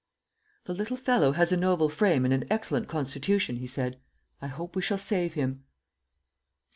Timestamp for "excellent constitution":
2.49-3.57